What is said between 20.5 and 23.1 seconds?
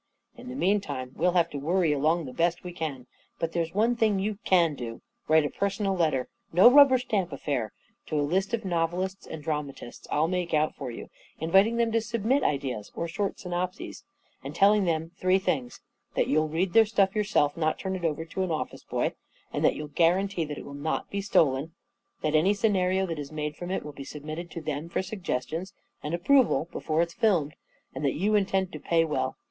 it will not be stolen; that any scenario